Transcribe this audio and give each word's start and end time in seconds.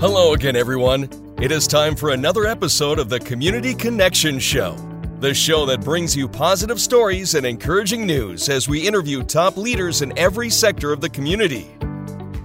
Hello 0.00 0.32
again, 0.32 0.56
everyone. 0.56 1.10
It 1.42 1.52
is 1.52 1.66
time 1.66 1.94
for 1.94 2.08
another 2.08 2.46
episode 2.46 2.98
of 2.98 3.10
the 3.10 3.20
Community 3.20 3.74
Connection 3.74 4.38
Show, 4.38 4.74
the 5.18 5.34
show 5.34 5.66
that 5.66 5.82
brings 5.82 6.16
you 6.16 6.26
positive 6.26 6.80
stories 6.80 7.34
and 7.34 7.44
encouraging 7.44 8.06
news 8.06 8.48
as 8.48 8.66
we 8.66 8.88
interview 8.88 9.22
top 9.22 9.58
leaders 9.58 10.00
in 10.00 10.16
every 10.18 10.48
sector 10.48 10.90
of 10.90 11.02
the 11.02 11.10
community. 11.10 11.76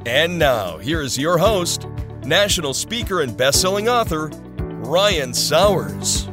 And 0.06 0.38
now, 0.38 0.80
here 0.80 1.00
is 1.00 1.18
your 1.18 1.38
host, 1.38 1.88
national 2.26 2.74
speaker 2.74 3.22
and 3.22 3.38
best-selling 3.38 3.88
author, 3.88 4.28
Ryan 4.58 5.34
Sowers. 5.34 6.26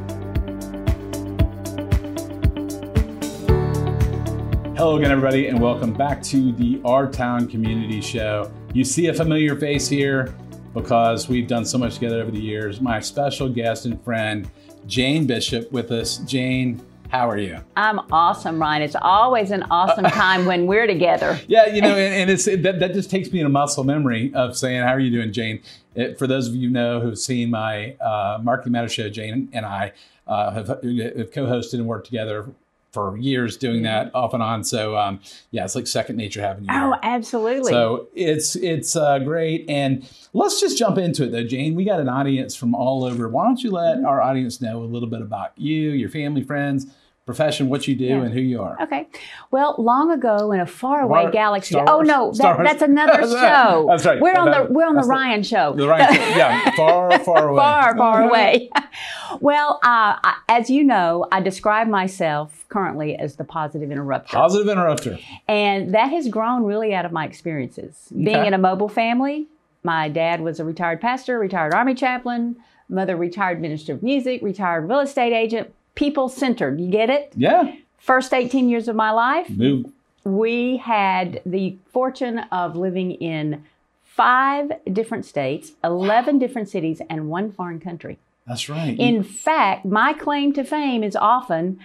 Hello 4.75 4.97
again, 4.97 5.11
everybody, 5.11 5.47
and 5.47 5.61
welcome 5.61 5.93
back 5.93 6.21
to 6.23 6.51
the 6.51 6.81
Our 6.83 7.09
Town 7.09 7.47
Community 7.47 8.01
Show. 8.01 8.51
You 8.73 8.83
see 8.83 9.07
a 9.07 9.13
familiar 9.13 9.55
face 9.55 9.87
here 9.87 10.35
because 10.73 11.29
we've 11.29 11.47
done 11.47 11.65
so 11.65 11.77
much 11.77 11.95
together 11.95 12.21
over 12.21 12.31
the 12.31 12.41
years. 12.41 12.81
My 12.81 12.99
special 12.99 13.49
guest 13.49 13.85
and 13.85 14.01
friend, 14.03 14.49
Jane 14.87 15.25
Bishop, 15.25 15.71
with 15.71 15.91
us. 15.91 16.17
Jane, 16.17 16.81
how 17.09 17.29
are 17.29 17.37
you? 17.37 17.59
I'm 17.77 17.99
awesome, 18.11 18.59
Ryan. 18.59 18.81
It's 18.81 18.95
always 18.99 19.51
an 19.51 19.63
awesome 19.69 20.05
time 20.05 20.45
when 20.45 20.65
we're 20.65 20.87
together. 20.87 21.39
Yeah, 21.47 21.67
you 21.67 21.81
know, 21.81 21.95
and, 21.95 22.13
and 22.15 22.31
it's 22.31 22.47
it, 22.47 22.63
that, 22.63 22.79
that 22.79 22.93
just 22.93 23.11
takes 23.11 23.31
me 23.31 23.39
in 23.39 23.45
a 23.45 23.49
muscle 23.49 23.83
memory 23.83 24.33
of 24.33 24.57
saying, 24.57 24.81
"How 24.81 24.93
are 24.93 24.99
you 24.99 25.11
doing, 25.11 25.31
Jane?" 25.31 25.61
It, 25.95 26.17
for 26.17 26.25
those 26.25 26.47
of 26.47 26.55
you 26.55 26.69
know 26.69 26.99
who've 26.99 27.19
seen 27.19 27.51
my 27.51 27.93
uh, 28.01 28.39
Marketing 28.41 28.71
Matters 28.71 28.93
show, 28.93 29.09
Jane 29.09 29.49
and 29.53 29.63
I 29.63 29.91
uh, 30.25 30.51
have, 30.51 30.67
have 30.67 31.31
co-hosted 31.31 31.75
and 31.75 31.85
worked 31.85 32.07
together 32.07 32.47
for 32.93 33.17
years 33.17 33.57
doing 33.57 33.81
that 33.81 34.13
off 34.13 34.33
and 34.33 34.43
on. 34.43 34.63
So 34.63 34.95
um, 34.95 35.19
yeah, 35.51 35.65
it's 35.65 35.75
like 35.75 35.87
second 35.87 36.15
nature 36.15 36.41
having 36.41 36.65
you. 36.65 36.69
Oh, 36.71 36.95
absolutely. 37.01 37.71
So 37.71 38.07
it's 38.13 38.55
it's 38.55 38.95
uh, 38.95 39.19
great, 39.19 39.65
and 39.67 40.07
let's 40.33 40.61
just 40.61 40.77
jump 40.77 40.97
into 40.97 41.23
it 41.23 41.31
though, 41.31 41.43
Jane. 41.43 41.75
We 41.75 41.83
got 41.83 41.99
an 41.99 42.07
audience 42.07 42.55
from 42.55 42.75
all 42.75 43.03
over. 43.03 43.27
Why 43.27 43.45
don't 43.45 43.61
you 43.61 43.71
let 43.71 44.03
our 44.05 44.21
audience 44.21 44.61
know 44.61 44.83
a 44.83 44.85
little 44.85 45.09
bit 45.09 45.21
about 45.21 45.57
you, 45.57 45.91
your 45.91 46.09
family, 46.09 46.43
friends, 46.43 46.85
profession, 47.25 47.69
what 47.69 47.87
you 47.87 47.95
do, 47.95 48.03
Yeah. 48.05 48.21
and 48.23 48.33
who 48.33 48.41
you 48.41 48.61
are? 48.61 48.77
Okay. 48.81 49.07
Well, 49.49 49.75
long 49.77 50.11
ago 50.11 50.51
in 50.51 50.59
a 50.59 50.65
faraway 50.65 51.21
War- 51.23 51.31
galaxy. 51.31 51.75
Oh 51.75 52.01
no, 52.01 52.31
that, 52.33 52.57
that's 52.63 52.81
another 52.81 53.21
show. 53.27 53.85
That's 53.89 54.05
right. 54.05 54.19
We're 54.19 54.35
on 54.35 54.51
That- 54.51 54.67
the 54.67 54.73
we're 54.73 54.85
on 54.85 54.93
the 54.95 54.99
that's 54.99 55.07
the- 55.07 55.11
Ryan 55.11 55.43
show. 55.43 55.73
The 55.73 55.87
right, 55.87 56.11
yeah, 56.35 56.71
far, 56.75 57.17
far 57.19 57.47
away. 57.47 57.57
far, 57.61 57.97
far 57.97 58.23
away. 58.23 58.69
well, 59.39 59.79
uh, 59.83 60.15
as 60.49 60.69
you 60.69 60.83
know, 60.83 61.25
I 61.31 61.39
describe 61.41 61.87
myself 61.87 62.65
currently 62.69 63.15
as 63.15 63.37
the 63.37 63.45
positive 63.45 63.89
interrupter. 63.91 64.35
Positive 64.35 64.67
interrupter. 64.67 65.17
And 65.47 65.93
that 65.93 66.07
has 66.11 66.27
grown 66.27 66.63
really 66.65 66.93
out 66.93 67.05
of 67.05 67.11
my 67.13 67.25
experiences. 67.25 68.09
Being 68.11 68.45
in 68.45 68.53
a 68.53 68.57
mobile 68.57 68.89
family, 68.89 69.47
my 69.83 70.09
dad 70.09 70.41
was 70.41 70.59
a 70.59 70.65
retired 70.65 70.99
pastor, 70.99 71.39
retired 71.39 71.73
army 71.73 71.93
chaplain, 71.95 72.57
mother 72.89 73.15
retired 73.15 73.61
minister 73.61 73.93
of 73.93 74.03
music, 74.03 74.41
retired 74.41 74.89
real 74.89 74.99
estate 74.99 75.33
agent, 75.33 75.73
people 75.95 76.29
centered. 76.29 76.79
You 76.79 76.89
get 76.89 77.09
it? 77.09 77.33
Yeah, 77.35 77.73
First 77.97 78.33
18 78.33 78.67
years 78.67 78.87
of 78.89 78.95
my 78.97 79.11
life, 79.11 79.49
move. 79.49 79.85
we 80.25 80.77
had 80.77 81.41
the 81.45 81.77
fortune 81.93 82.39
of 82.51 82.75
living 82.75 83.11
in 83.11 83.63
five 84.03 84.71
different 84.91 85.25
states, 85.25 85.71
11 85.83 86.37
different 86.37 86.67
cities, 86.69 87.01
and 87.09 87.29
one 87.29 87.51
foreign 87.51 87.79
country. 87.79 88.19
That's 88.45 88.67
right. 88.67 88.99
In 88.99 89.23
fact, 89.23 89.85
my 89.85 90.11
claim 90.11 90.51
to 90.53 90.65
fame 90.65 91.01
is 91.01 91.15
often 91.15 91.79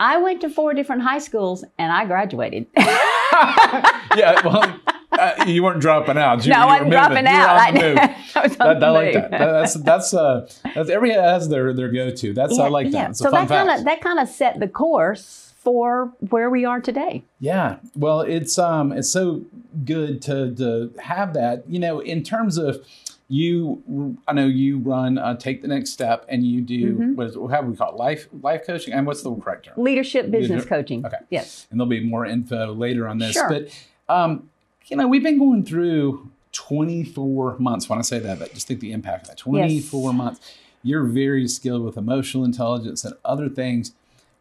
I 0.00 0.16
went 0.16 0.40
to 0.40 0.48
four 0.48 0.74
different 0.74 1.02
high 1.02 1.18
schools 1.18 1.64
and 1.76 1.92
I 1.92 2.04
graduated. 2.06 2.66
yeah, 2.76 4.40
well, 4.44 4.80
uh, 5.18 5.44
you 5.46 5.62
weren't 5.62 5.80
dropping 5.80 6.18
out. 6.18 6.44
You, 6.44 6.52
No, 6.52 6.58
I 6.60 6.66
wasn't 6.66 6.90
dropping 6.90 7.24
moving. 7.24 7.32
You 7.32 7.38
were 7.38 7.44
out. 7.46 7.76
I-. 7.76 8.16
I 8.36 8.42
was 8.42 8.56
on 8.60 8.80
That- 8.80 8.84
I 8.84 8.90
like 8.90 9.14
that. 9.14 9.30
That- 9.30 9.38
That's 9.38 9.74
that's 9.74 10.14
uh 10.14 10.48
that's 10.74 10.90
everybody 10.90 11.12
has 11.20 11.48
their 11.48 11.72
their 11.72 11.90
go 11.90 12.10
to. 12.10 12.32
That's 12.32 12.58
I 12.58 12.68
like 12.68 12.90
that. 12.92 13.10
It's 13.10 13.18
so 13.18 13.30
that 13.30 13.48
kind 13.48 13.70
of 13.70 13.84
that 13.84 14.00
kind 14.00 14.18
of 14.18 14.28
set 14.28 14.60
the 14.60 14.68
course 14.68 15.54
for 15.56 16.12
where 16.30 16.48
we 16.50 16.64
are 16.64 16.80
today. 16.80 17.24
Yeah. 17.40 17.76
Well, 17.96 18.20
it's 18.20 18.58
um 18.58 18.92
it's 18.92 19.10
so 19.10 19.42
good 19.84 20.20
to 20.22 20.54
to 20.56 20.92
have 21.00 21.34
that. 21.34 21.68
You 21.68 21.78
know, 21.78 22.00
in 22.00 22.22
terms 22.22 22.58
of 22.58 22.84
you, 23.30 24.16
I 24.26 24.32
know 24.32 24.46
you 24.46 24.78
run 24.78 25.18
uh, 25.18 25.36
take 25.36 25.60
the 25.60 25.68
next 25.68 25.90
step, 25.90 26.24
and 26.30 26.46
you 26.46 26.62
do 26.62 26.94
Mm-hmm. 26.94 27.14
what 27.14 27.26
is 27.26 27.34
how 27.50 27.60
do 27.60 27.66
we 27.68 27.76
call 27.76 27.90
it 27.94 27.96
life 27.96 28.26
life 28.42 28.66
coaching, 28.66 28.94
and 28.94 29.06
what's 29.06 29.22
the 29.22 29.34
correct 29.34 29.66
term? 29.66 29.74
Leadership 29.76 30.30
business 30.30 30.50
Leadership- 30.50 30.68
coaching. 30.68 31.04
okay. 31.06 31.18
Yes. 31.28 31.66
And 31.70 31.78
there'll 31.78 31.88
be 31.90 32.00
more 32.02 32.24
info 32.24 32.72
later 32.72 33.06
on 33.06 33.18
this. 33.18 33.32
Sure. 33.34 33.48
But 33.48 33.68
um, 34.14 34.48
you 34.90 34.96
know, 34.96 35.06
we've 35.06 35.22
been 35.22 35.38
going 35.38 35.64
through 35.64 36.30
24 36.52 37.58
months. 37.58 37.88
When 37.88 37.98
I 37.98 38.02
say 38.02 38.18
that, 38.18 38.38
but 38.38 38.54
just 38.54 38.66
think 38.66 38.80
the 38.80 38.92
impact 38.92 39.22
of 39.22 39.28
that. 39.28 39.38
24 39.38 40.12
months. 40.12 40.56
You're 40.82 41.04
very 41.04 41.48
skilled 41.48 41.84
with 41.84 41.96
emotional 41.96 42.44
intelligence 42.44 43.04
and 43.04 43.14
other 43.24 43.48
things. 43.48 43.92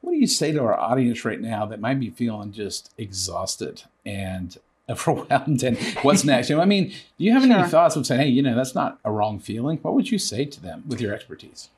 What 0.02 0.12
do 0.12 0.18
you 0.18 0.28
say 0.28 0.52
to 0.52 0.60
our 0.60 0.80
audience 0.80 1.26
right 1.26 1.42
now 1.42 1.66
that 1.66 1.80
might 1.80 2.00
be 2.00 2.10
feeling 2.10 2.52
just 2.52 2.94
exhausted 2.98 3.84
and 4.06 4.58
overwhelmed 4.90 5.64
and 5.64 5.78
what's 6.02 6.24
next? 6.26 6.50
You 6.50 6.56
know, 6.56 6.62
I 6.62 6.66
mean, 6.66 6.90
do 6.90 7.24
you 7.24 7.34
have 7.34 7.44
any 7.44 7.68
thoughts 7.68 7.96
of 7.96 8.06
saying, 8.06 8.22
hey, 8.22 8.28
you 8.30 8.42
know, 8.42 8.56
that's 8.56 8.76
not 8.76 9.00
a 9.04 9.12
wrong 9.12 9.40
feeling? 9.40 9.80
What 9.80 9.96
would 9.96 10.12
you 10.12 10.20
say 10.20 10.46
to 10.46 10.62
them 10.62 10.84
with 10.88 11.02
your 11.02 11.14
expertise? 11.14 11.70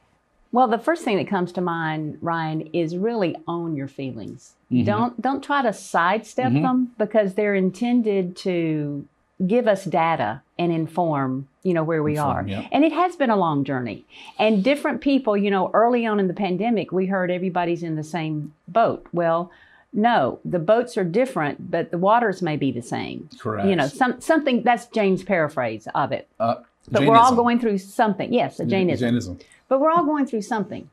Well, 0.51 0.67
the 0.67 0.79
first 0.79 1.03
thing 1.03 1.17
that 1.17 1.27
comes 1.27 1.51
to 1.53 1.61
mind, 1.61 2.17
Ryan, 2.21 2.61
is 2.73 2.97
really 2.97 3.35
own 3.47 3.75
your 3.75 3.87
feelings. 3.87 4.55
Mm-hmm. 4.71 4.85
Don't 4.85 5.21
don't 5.21 5.43
try 5.43 5.61
to 5.63 5.73
sidestep 5.73 6.51
them 6.53 6.91
because 6.97 7.33
they're 7.33 7.55
intended 7.55 8.35
to 8.37 9.07
give 9.47 9.67
us 9.67 9.85
data 9.85 10.41
and 10.59 10.71
inform, 10.71 11.47
you 11.63 11.73
know, 11.73 11.83
where 11.83 12.03
we 12.03 12.17
Inform, 12.17 12.45
are. 12.45 12.47
yeah. 12.47 12.67
And 12.73 12.83
it 12.83 12.91
has 12.91 13.15
been 13.15 13.29
a 13.29 13.37
long 13.37 13.63
journey. 13.63 14.05
And 14.37 14.63
different 14.63 14.99
people, 15.01 15.37
you 15.37 15.49
know, 15.49 15.71
early 15.73 16.05
on 16.05 16.19
in 16.19 16.27
the 16.27 16.33
pandemic, 16.33 16.91
we 16.91 17.05
heard 17.05 17.31
everybody's 17.31 17.81
in 17.81 17.95
the 17.95 18.03
same 18.03 18.53
boat. 18.67 19.07
Well, 19.13 19.49
no, 19.93 20.39
the 20.43 20.59
boats 20.59 20.97
are 20.97 21.05
different, 21.05 21.71
but 21.71 21.89
the 21.89 21.97
waters 21.97 22.41
may 22.41 22.57
be 22.57 22.71
the 22.71 22.81
same. 22.81 23.29
Correct. 23.39 23.67
You 23.67 23.75
know, 23.77 23.87
some 23.87 24.19
something 24.21 24.61
that's 24.63 24.85
Jane's 24.87 25.23
paraphrase 25.23 25.87
of 25.95 26.11
it. 26.11 26.27
Uh, 26.39 26.55
But 26.91 27.07
we're 27.07 27.15
all 27.17 27.35
going 27.35 27.59
through 27.59 27.77
something. 27.79 28.31
Yes, 28.33 28.59
a 28.59 28.65
Jainism 28.65 29.07
Jainism. 29.07 29.39
but 29.69 29.79
we're 29.79 29.89
all 29.91 30.03
going 30.05 30.25
through 30.27 30.41
something. 30.43 30.89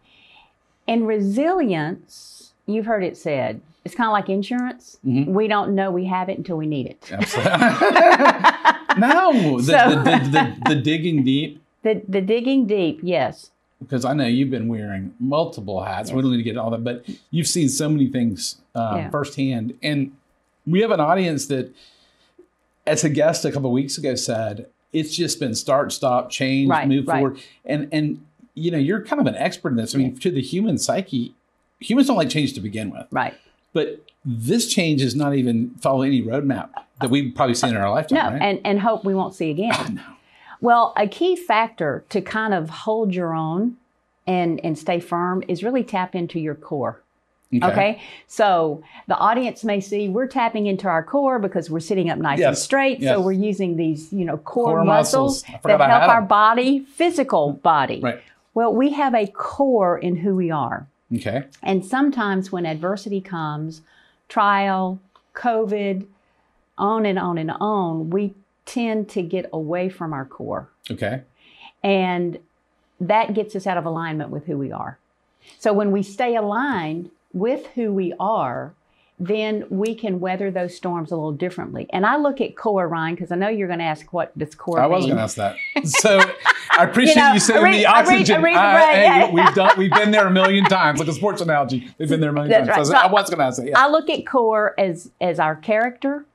And 0.88 1.06
resilience, 1.08 2.35
you've 2.66 2.86
heard 2.86 3.02
it 3.04 3.16
said, 3.16 3.60
it's 3.84 3.94
kind 3.94 4.08
of 4.08 4.12
like 4.12 4.28
insurance. 4.28 4.98
Mm-hmm. 5.06 5.32
We 5.32 5.46
don't 5.48 5.74
know 5.74 5.90
we 5.90 6.06
have 6.06 6.28
it 6.28 6.38
until 6.38 6.56
we 6.56 6.66
need 6.66 6.86
it. 6.86 7.10
Absolutely. 7.12 7.50
no, 8.98 9.60
the, 9.60 9.62
So- 9.62 9.90
the, 9.90 10.56
the, 10.64 10.74
the, 10.74 10.80
digging 10.80 11.24
deep, 11.24 11.62
The, 11.82 12.02
the 12.08 12.20
digging 12.20 12.66
deep, 12.66 13.00
yes. 13.02 13.50
because 13.80 14.04
I 14.04 14.12
know 14.14 14.26
you've 14.26 14.50
been 14.50 14.68
wearing 14.68 15.14
multiple 15.20 15.82
hats. 15.84 16.10
We 16.10 16.20
don't 16.22 16.32
need 16.32 16.38
to 16.38 16.42
get 16.42 16.56
all 16.56 16.70
that, 16.70 16.82
but 16.84 17.04
you've 17.30 17.46
seen 17.46 17.68
so 17.68 17.88
many 17.88 18.08
things 18.08 18.56
um, 18.74 18.96
Yeah. 18.96 19.10
firsthand. 19.10 19.74
And 19.82 20.16
we 20.66 20.80
have 20.80 20.90
an 20.90 21.00
audience 21.00 21.46
that, 21.46 21.72
as 22.86 23.04
a 23.04 23.08
guest 23.08 23.44
a 23.44 23.50
couple 23.52 23.68
of 23.70 23.72
weeks 23.74 23.98
ago 23.98 24.14
said, 24.14 24.66
it's 24.92 25.14
just 25.14 25.38
been 25.40 25.54
start, 25.54 25.92
stop, 25.92 26.30
change, 26.30 26.70
Right, 26.70 26.88
move 26.88 27.06
right. 27.06 27.18
forward. 27.20 27.38
And, 27.64 27.88
and, 27.92 28.24
you 28.54 28.70
know, 28.70 28.78
you're 28.78 29.02
kind 29.04 29.20
of 29.20 29.26
an 29.26 29.34
expert 29.36 29.70
in 29.70 29.76
this. 29.76 29.94
I 29.94 29.98
mean, 29.98 30.16
to 30.18 30.30
the 30.30 30.40
human 30.40 30.78
psyche, 30.78 31.34
humans 31.80 32.06
don't 32.08 32.16
like 32.16 32.30
change 32.30 32.52
to 32.54 32.60
begin 32.60 32.90
with. 32.90 33.06
Right. 33.10 33.34
But 33.72 34.04
this 34.24 34.66
change 34.72 35.02
is 35.02 35.14
not 35.14 35.34
even 35.34 35.70
following 35.80 36.08
any 36.12 36.22
roadmap 36.22 36.70
that 37.00 37.10
we've 37.10 37.34
probably 37.34 37.54
seen 37.54 37.70
in 37.70 37.76
our 37.76 37.90
lifetime, 37.90 38.16
No, 38.18 38.30
right? 38.32 38.42
and, 38.42 38.60
and 38.64 38.80
hope 38.80 39.04
we 39.04 39.14
won't 39.14 39.34
see 39.34 39.50
again. 39.50 40.02
Well, 40.62 40.94
a 40.96 41.06
key 41.06 41.36
factor 41.36 42.02
to 42.08 42.22
kind 42.22 42.54
of 42.54 42.70
hold 42.70 43.14
your 43.14 43.34
own 43.34 43.76
and, 44.26 44.58
and 44.64 44.76
stay 44.78 45.00
firm 45.00 45.44
is 45.48 45.62
really 45.62 45.84
tap 45.84 46.14
into 46.14 46.40
your 46.40 46.54
core. 46.54 47.02
Okay. 47.62 48.00
So 48.26 48.82
the 49.06 49.16
audience 49.18 49.64
may 49.64 49.80
see 49.80 50.08
we're 50.08 50.26
tapping 50.26 50.66
into 50.66 50.88
our 50.88 51.02
core 51.02 51.38
because 51.38 51.68
we're 51.68 51.80
sitting 51.80 52.08
up 52.08 52.18
nice 52.18 52.40
and 52.40 52.56
straight. 52.56 53.00
yes. 53.00 53.14
So 53.14 53.20
we're 53.20 53.32
using 53.32 53.76
these, 53.76 54.10
you 54.14 54.24
know, 54.24 54.38
core, 54.38 54.76
Core 54.76 54.84
muscles. 54.84 55.44
muscles, 55.46 55.62
that 55.64 55.90
help 55.90 56.02
our 56.08 56.22
body, 56.22 56.80
physical 56.80 57.52
body. 57.52 58.00
Right. 58.00 58.22
Well, 58.54 58.72
we 58.72 58.92
have 58.94 59.14
a 59.14 59.26
core 59.26 59.98
in 59.98 60.16
who 60.16 60.34
we 60.34 60.50
are. 60.50 60.86
Okay. 61.14 61.44
And 61.62 61.84
sometimes 61.84 62.50
when 62.50 62.66
adversity 62.66 63.20
comes, 63.20 63.82
trial, 64.28 65.00
COVID, 65.34 66.06
on 66.78 67.06
and 67.06 67.18
on 67.18 67.38
and 67.38 67.50
on, 67.52 68.10
we 68.10 68.34
tend 68.64 69.08
to 69.10 69.22
get 69.22 69.48
away 69.52 69.88
from 69.88 70.12
our 70.12 70.24
core. 70.24 70.68
Okay. 70.90 71.22
And 71.82 72.38
that 73.00 73.34
gets 73.34 73.54
us 73.54 73.66
out 73.66 73.76
of 73.76 73.86
alignment 73.86 74.30
with 74.30 74.46
who 74.46 74.58
we 74.58 74.72
are. 74.72 74.98
So 75.58 75.72
when 75.72 75.92
we 75.92 76.02
stay 76.02 76.34
aligned 76.34 77.10
with 77.32 77.66
who 77.68 77.92
we 77.92 78.12
are, 78.18 78.74
then 79.18 79.64
we 79.70 79.94
can 79.94 80.20
weather 80.20 80.50
those 80.50 80.76
storms 80.76 81.10
a 81.10 81.14
little 81.16 81.32
differently. 81.32 81.86
And 81.90 82.04
I 82.04 82.16
look 82.16 82.40
at 82.42 82.54
core, 82.54 82.86
Ryan, 82.86 83.14
because 83.14 83.32
I 83.32 83.36
know 83.36 83.48
you're 83.48 83.66
going 83.68 83.78
to 83.78 83.84
ask 83.86 84.12
what 84.12 84.36
does 84.36 84.54
core 84.54 84.78
I 84.78 84.86
was 84.86 85.06
going 85.06 85.16
to 85.16 85.22
ask 85.22 85.36
that. 85.36 85.56
So 85.86 86.20
I 86.70 86.84
appreciate 86.84 87.16
you, 87.16 87.32
know, 87.32 87.38
saying 87.38 87.60
I 87.60 87.62
read- 87.62 87.74
the 87.80 87.86
I 87.86 88.00
read- 88.02 88.06
I 88.08 88.12
oxygen. 88.12 88.42
read 88.42 88.54
the 88.56 88.60
Uh, 88.60 88.78
hey, 88.78 89.02
yeah. 89.04 89.30
We've 89.30 89.54
done. 89.54 89.70
We've 89.78 89.90
been 89.90 90.10
there 90.10 90.26
a 90.26 90.30
million 90.30 90.64
times. 90.66 90.98
Like 91.00 91.08
a 91.08 91.12
sports 91.14 91.40
analogy, 91.40 91.88
we've 91.98 92.08
been 92.10 92.20
there 92.20 92.28
a 92.30 92.32
million 92.34 92.50
That's 92.50 92.66
times. 92.68 92.76
right. 92.78 92.86
So 92.86 92.92
So 92.92 92.98
I 92.98 93.10
was 93.10 93.30
going 93.30 93.38
to 93.38 93.44
ask 93.44 93.56
that. 93.58 93.66
Yeah. 93.68 93.78
I 93.82 93.88
look 93.88 94.10
at 94.10 94.26
core 94.26 94.74
as 94.78 95.10
as 95.20 95.38
our 95.40 95.56
character, 95.56 96.26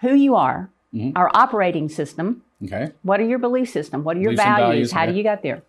who 0.00 0.14
you 0.14 0.34
are, 0.36 0.70
Mm-hmm. 0.94 1.16
our 1.18 1.28
operating 1.34 1.88
system, 1.88 2.42
Okay. 2.64 2.92
What 3.02 3.20
are 3.20 3.24
your 3.24 3.40
belief 3.40 3.68
system? 3.68 4.04
What 4.04 4.16
are 4.16 4.20
your 4.20 4.36
values? 4.36 4.90
values, 4.90 4.92
How 4.92 5.04
do 5.06 5.12
you 5.12 5.22
get 5.24 5.42
there? 5.42 5.60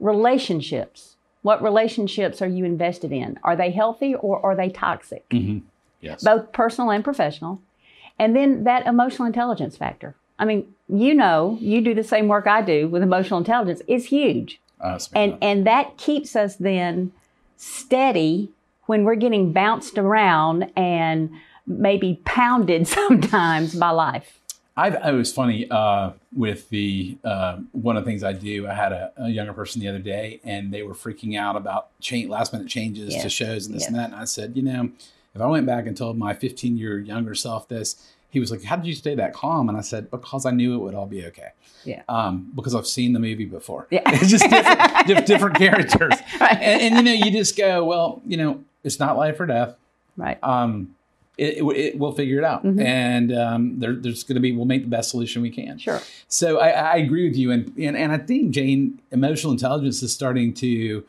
Relationships. 0.00 1.15
What 1.46 1.62
relationships 1.62 2.42
are 2.42 2.48
you 2.48 2.64
invested 2.64 3.12
in? 3.12 3.38
Are 3.44 3.54
they 3.54 3.70
healthy 3.70 4.16
or 4.16 4.44
are 4.44 4.56
they 4.56 4.68
toxic? 4.68 5.24
Yes. 6.00 6.24
Both 6.24 6.50
personal 6.52 6.90
and 6.90 7.04
professional. 7.04 7.60
And 8.18 8.34
then 8.34 8.64
that 8.64 8.84
emotional 8.84 9.26
intelligence 9.26 9.76
factor. 9.76 10.16
I 10.40 10.44
mean, 10.44 10.74
you 10.88 11.14
know, 11.14 11.56
you 11.60 11.82
do 11.82 11.94
the 11.94 12.02
same 12.02 12.26
work 12.26 12.48
I 12.48 12.62
do 12.62 12.88
with 12.88 13.00
emotional 13.00 13.38
intelligence. 13.38 13.80
It's 13.86 14.06
huge. 14.06 14.60
Uh, 14.80 14.98
And 15.14 15.38
and 15.40 15.64
that 15.68 15.96
keeps 15.96 16.34
us 16.34 16.56
then 16.56 17.12
steady 17.56 18.50
when 18.86 19.04
we're 19.04 19.14
getting 19.14 19.52
bounced 19.52 19.98
around 19.98 20.72
and 20.76 21.30
maybe 21.64 22.20
pounded 22.24 22.88
sometimes 22.98 23.76
by 23.76 23.90
life. 23.90 24.35
I've, 24.78 24.94
it 24.94 25.12
was 25.12 25.32
funny 25.32 25.70
uh, 25.70 26.10
with 26.34 26.68
the 26.68 27.16
uh, 27.24 27.58
one 27.72 27.96
of 27.96 28.04
the 28.04 28.10
things 28.10 28.22
I 28.22 28.32
do. 28.32 28.66
I 28.68 28.74
had 28.74 28.92
a, 28.92 29.10
a 29.16 29.28
younger 29.28 29.54
person 29.54 29.80
the 29.80 29.88
other 29.88 29.98
day, 29.98 30.40
and 30.44 30.72
they 30.72 30.82
were 30.82 30.92
freaking 30.94 31.38
out 31.38 31.56
about 31.56 31.98
change, 32.00 32.28
last 32.28 32.52
minute 32.52 32.68
changes 32.68 33.14
to 33.22 33.30
shows 33.30 33.66
and 33.66 33.74
this 33.74 33.82
yes. 33.82 33.88
and 33.88 33.98
that. 33.98 34.10
And 34.10 34.14
I 34.14 34.24
said, 34.24 34.54
you 34.56 34.62
know, 34.62 34.90
if 35.34 35.40
I 35.40 35.46
went 35.46 35.66
back 35.66 35.86
and 35.86 35.96
told 35.96 36.18
my 36.18 36.34
15 36.34 36.76
year 36.76 36.98
younger 36.98 37.34
self 37.34 37.68
this, 37.68 37.96
he 38.28 38.38
was 38.38 38.50
like, 38.50 38.64
"How 38.64 38.76
did 38.76 38.86
you 38.86 38.94
stay 38.94 39.14
that 39.14 39.32
calm?" 39.32 39.70
And 39.70 39.78
I 39.78 39.80
said, 39.80 40.10
"Because 40.10 40.44
I 40.44 40.50
knew 40.50 40.74
it 40.74 40.78
would 40.78 40.94
all 40.94 41.06
be 41.06 41.24
okay." 41.26 41.50
Yeah. 41.84 42.02
Um, 42.08 42.52
because 42.54 42.74
I've 42.74 42.86
seen 42.86 43.12
the 43.12 43.20
movie 43.20 43.44
before. 43.46 43.86
Yeah. 43.90 44.02
it's 44.06 44.28
just 44.28 44.50
different, 44.50 45.06
diff- 45.06 45.24
different 45.26 45.56
characters, 45.56 46.14
Right. 46.40 46.58
and, 46.60 46.82
and 46.82 46.96
you 46.96 47.02
know, 47.02 47.24
you 47.24 47.30
just 47.30 47.56
go, 47.56 47.84
well, 47.84 48.20
you 48.26 48.36
know, 48.36 48.64
it's 48.82 48.98
not 48.98 49.16
life 49.16 49.38
or 49.40 49.46
death 49.46 49.76
Right. 50.16 50.42
um, 50.42 50.95
it, 51.38 51.58
it, 51.58 51.64
it, 51.76 51.98
we'll 51.98 52.12
figure 52.12 52.38
it 52.38 52.44
out, 52.44 52.64
and 52.64 53.30
um, 53.36 53.78
there, 53.78 53.94
there's 53.94 54.24
going 54.24 54.36
to 54.36 54.40
be 54.40 54.52
we'll 54.52 54.64
make 54.64 54.82
the 54.82 54.88
best 54.88 55.10
solution 55.10 55.42
we 55.42 55.50
can. 55.50 55.76
Sure. 55.78 56.00
So 56.28 56.58
I, 56.58 56.68
I 56.70 56.96
agree 56.96 57.28
with 57.28 57.36
you, 57.36 57.50
and, 57.50 57.72
and 57.78 57.96
and 57.96 58.10
I 58.12 58.18
think 58.18 58.52
Jane, 58.52 59.00
emotional 59.10 59.52
intelligence 59.52 60.02
is 60.02 60.12
starting 60.12 60.54
to 60.54 61.04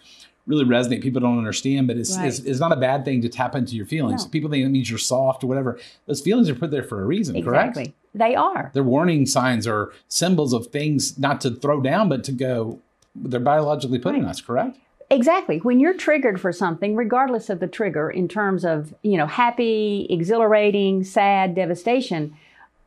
really 0.46 0.66
resonate. 0.66 1.02
People 1.02 1.22
don't 1.22 1.38
understand, 1.38 1.88
but 1.88 1.98
it's 1.98 2.16
Right. 2.18 2.28
it's, 2.28 2.40
it's 2.40 2.60
not 2.60 2.72
a 2.72 2.78
bad 2.78 3.06
thing 3.06 3.22
to 3.22 3.30
tap 3.30 3.56
into 3.56 3.76
your 3.76 3.86
feelings. 3.86 4.26
No. 4.26 4.30
People 4.32 4.50
think 4.50 4.66
it 4.66 4.70
means 4.70 4.90
you're 4.90 4.98
soft 5.00 5.44
or 5.44 5.48
whatever. 5.48 5.80
Those 6.08 6.22
feelings 6.22 6.50
are 6.50 6.56
put 6.56 6.72
there 6.72 6.84
for 6.84 7.02
a 7.02 7.06
reason, 7.06 7.42
correct? 7.44 7.78
Exactly. 7.78 7.94
They 8.14 8.34
are. 8.36 8.72
They're 8.74 8.82
warning 8.84 9.26
signs 9.26 9.68
or 9.68 9.94
symbols 10.08 10.54
of 10.54 10.68
things 10.68 11.18
not 11.20 11.40
to 11.42 11.52
throw 11.52 11.82
down, 11.82 12.10
but 12.10 12.24
to 12.26 12.32
go. 12.32 12.80
They're 13.16 13.40
biologically 13.40 14.00
put 14.00 14.16
in 14.16 14.26
us, 14.26 14.40
correct? 14.42 14.78
Exactly. 15.10 15.60
When 15.60 15.80
you're 15.80 15.94
triggered 15.96 16.40
for 16.42 16.52
something, 16.52 16.96
regardless 16.96 17.50
of 17.50 17.60
the 17.60 17.68
trigger 17.68 18.10
in 18.10 18.28
terms 18.28 18.66
of, 18.66 18.94
you 19.04 19.18
know, 19.18 19.26
happy, 19.26 20.06
exhilarating, 20.10 21.04
sad, 21.06 21.56
devastation, 21.56 22.36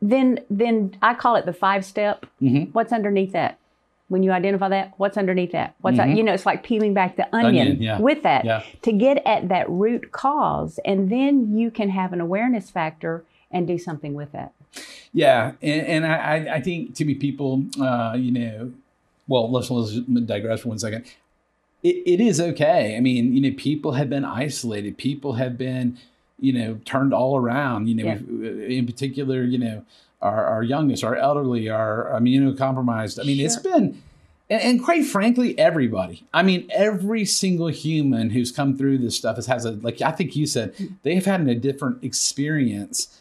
then 0.01 0.39
then 0.49 0.95
I 1.01 1.13
call 1.15 1.35
it 1.35 1.45
the 1.45 1.53
five 1.53 1.83
step. 1.83 2.25
Mhm. 2.41 2.69
What's 2.73 2.93
underneath 2.93 3.31
that? 3.33 3.57
When 4.07 4.23
you 4.23 4.31
identify 4.31 4.67
that, 4.69 4.93
what's 4.97 5.17
underneath 5.17 5.53
that? 5.53 5.73
What's 5.81 5.97
that? 5.97 6.09
You 6.09 6.21
know, 6.21 6.33
it's 6.33 6.45
like 6.45 6.63
peeling 6.63 6.93
back 6.93 7.15
the 7.15 7.33
onion, 7.33 7.53
Mm-hmm. 7.53 7.61
Onion, 7.71 7.81
yeah. 7.81 7.99
with 7.99 8.23
that 8.23 8.43
Yeah. 8.45 8.63
to 8.81 8.91
get 8.91 9.25
at 9.25 9.47
that 9.49 9.69
root 9.69 10.11
cause, 10.11 10.79
and 10.83 11.09
then 11.09 11.57
you 11.57 11.71
can 11.71 11.89
have 11.89 12.11
an 12.13 12.19
awareness 12.19 12.69
factor 12.69 13.23
and 13.49 13.65
do 13.65 13.77
something 13.77 14.13
with 14.13 14.31
that. 14.33 14.51
Yeah, 15.13 15.53
and, 15.61 15.87
and 15.87 16.05
I, 16.05 16.15
I- 16.15 16.55
I 16.55 16.61
think 16.61 16.93
to 16.95 17.05
be 17.05 17.15
people, 17.15 17.63
uh, 17.81 18.15
you 18.17 18.31
know, 18.31 18.71
well, 19.27 19.49
let's, 19.49 19.69
let's 19.71 19.93
digress 20.25 20.61
for 20.61 20.69
one 20.69 20.79
second. 20.79 21.05
It, 21.83 22.03
it 22.05 22.21
is 22.21 22.39
okay. 22.39 22.95
I 22.95 22.99
mean, 22.99 23.33
you 23.33 23.41
know, 23.41 23.55
people 23.57 23.93
have 23.93 24.09
been 24.09 24.25
isolated. 24.25 24.97
People 24.97 25.33
have 25.33 25.57
been, 25.57 25.97
you 26.39 26.53
know, 26.53 26.79
turned 26.85 27.13
all 27.13 27.37
around. 27.37 27.87
You 27.87 27.95
know, 27.95 28.03
Yeah. 28.05 28.13
Uh, 28.15 28.65
in 28.65 28.85
particular, 28.85 29.43
you 29.43 29.57
know, 29.57 29.85
our, 30.21 30.45
our 30.45 30.63
youngest, 30.63 31.03
our 31.03 31.15
elderly, 31.15 31.69
our 31.69 32.11
immunocompromised. 32.13 33.19
I 33.19 33.23
mean, 33.23 33.39
it's 33.39 33.57
been, 33.57 34.01
and, 34.49 34.61
and 34.61 34.83
quite 34.83 35.05
frankly, 35.05 35.57
everybody. 35.57 36.23
I 36.33 36.43
mean, 36.43 36.69
every 36.71 37.25
single 37.25 37.67
human 37.67 38.29
who's 38.29 38.51
come 38.51 38.77
through 38.77 38.99
this 38.99 39.17
stuff 39.17 39.37
has, 39.37 39.47
has 39.47 39.65
a 39.65 39.71
like. 39.71 40.01
I 40.01 40.11
think 40.11 40.35
you 40.35 40.45
said 40.45 40.75
mm. 40.75 40.93
they 41.01 41.15
have 41.15 41.25
had 41.25 41.47
a 41.47 41.55
different 41.55 42.03
experience 42.03 43.19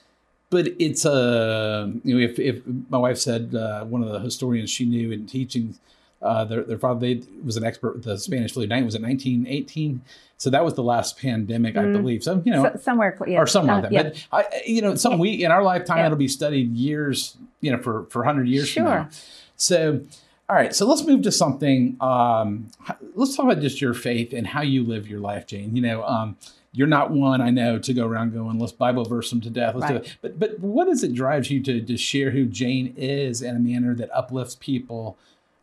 but 0.50 0.66
it's 0.78 1.04
a 1.04 1.92
you 2.04 2.18
know 2.18 2.20
if, 2.20 2.38
if 2.38 2.62
my 2.90 2.98
wife 2.98 3.16
said 3.18 3.54
uh, 3.54 3.84
one 3.84 4.02
of 4.02 4.10
the 4.10 4.18
historians 4.18 4.68
she 4.68 4.84
knew 4.84 5.10
in 5.12 5.26
teaching 5.26 5.76
uh, 6.22 6.44
their, 6.44 6.62
their 6.62 6.78
father 6.78 7.00
they 7.00 7.22
was 7.44 7.56
an 7.56 7.64
expert 7.64 7.94
with 7.94 8.04
the 8.04 8.18
Spanish 8.18 8.52
flu. 8.52 8.66
Night 8.66 8.84
was 8.84 8.94
in 8.94 9.02
1918, 9.02 10.02
so 10.36 10.50
that 10.50 10.64
was 10.64 10.74
the 10.74 10.82
last 10.82 11.18
pandemic, 11.18 11.76
I 11.76 11.86
believe. 11.86 12.22
So 12.22 12.42
you 12.44 12.52
know, 12.52 12.64
So, 12.74 12.78
somewhere, 12.80 13.16
yeah, 13.26 13.38
or 13.40 13.46
like 13.46 13.68
uh, 13.68 13.80
that. 13.82 13.92
yeah. 13.92 14.02
But 14.02 14.26
I, 14.32 14.44
you 14.66 14.82
know, 14.82 14.94
some 14.96 15.18
we 15.18 15.44
in 15.44 15.50
our 15.50 15.62
lifetime 15.62 15.98
Yeah. 15.98 16.06
it'll 16.06 16.18
be 16.18 16.28
studied 16.28 16.72
years, 16.74 17.36
you 17.60 17.70
know, 17.70 17.78
for 17.78 18.04
for 18.10 18.24
hundred 18.24 18.48
years 18.48 18.72
from 18.72 18.82
Sure. 18.84 18.90
now. 18.90 19.08
So, 19.56 20.00
all 20.48 20.56
right, 20.56 20.74
so 20.74 20.86
let's 20.86 21.04
move 21.04 21.22
to 21.22 21.32
something. 21.32 21.96
Um, 22.00 22.68
let's 23.14 23.36
talk 23.36 23.44
about 23.46 23.60
just 23.62 23.80
your 23.80 23.94
faith 23.94 24.32
and 24.32 24.46
how 24.46 24.62
you 24.62 24.82
live 24.84 25.08
your 25.08 25.20
life, 25.20 25.46
Jane. 25.46 25.76
You 25.76 25.82
know, 25.82 26.02
um, 26.04 26.36
you're 26.72 26.86
not 26.86 27.10
one 27.10 27.40
I 27.40 27.50
know 27.50 27.78
to 27.78 27.92
go 27.94 28.06
around 28.06 28.32
going, 28.32 28.58
let's 28.58 28.72
Bible 28.72 29.04
verse 29.04 29.30
them 29.30 29.40
to 29.42 29.50
death. 29.50 29.74
Let's 29.74 29.88
do 29.88 29.94
Right. 29.98 30.04
it. 30.06 30.16
But 30.22 30.38
but 30.38 30.58
what 30.60 30.86
is 30.88 31.02
it 31.02 31.14
drives 31.14 31.50
you 31.50 31.62
to 31.62 31.80
to 31.80 31.96
share 31.96 32.30
who 32.30 32.46
Jane 32.46 32.94
is 32.96 33.42
in 33.42 33.56
a 33.56 33.58
manner 33.58 33.94
that 33.94 34.10
uplifts 34.16 34.56
people? 34.58 35.16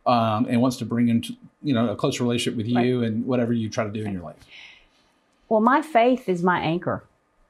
Um, 0.06 0.46
and 0.48 0.62
wants 0.62 0.78
to 0.78 0.86
bring 0.86 1.08
into 1.08 1.34
you 1.62 1.74
know 1.74 1.90
a 1.90 1.96
close 1.96 2.18
relationship 2.18 2.56
with 2.56 2.66
you 2.66 3.02
and 3.02 3.26
whatever 3.26 3.52
you 3.52 3.68
try 3.68 3.84
to 3.84 3.90
do 3.90 4.04
in 4.04 4.12
your 4.12 4.22
life. 4.22 4.36
Well, 5.48 5.60
my 5.60 5.82
faith 5.82 6.28
is 6.28 6.42
my 6.42 6.60
anchor. 6.60 7.04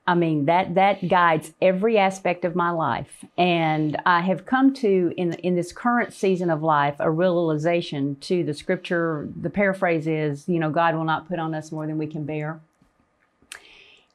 I 0.09 0.15
mean 0.15 0.47
that 0.47 0.75
that 0.75 1.07
guides 1.07 1.53
every 1.61 1.99
aspect 1.99 2.45
of 2.45 2.57
my 2.57 2.71
life, 2.71 3.25
and 3.37 4.01
I 4.07 4.23
have 4.23 4.47
come 4.47 4.73
to 4.75 5.13
in 5.17 5.35
in 5.35 5.55
this 5.55 5.71
current 5.71 6.15
season 6.15 6.51
of 6.51 6.63
life 6.63 6.97
a 6.99 7.11
realization 7.11 8.17
to 8.23 8.43
the 8.43 8.55
scripture. 8.55 9.29
The 9.41 9.51
paraphrase 9.51 10.07
is, 10.07 10.49
you 10.49 10.59
know, 10.59 10.71
God 10.71 10.95
will 10.95 11.05
not 11.05 11.29
put 11.29 11.39
on 11.39 11.55
us 11.55 11.71
more 11.71 11.87
than 11.87 11.99
we 11.99 12.07
can 12.07 12.25
bear. 12.25 12.61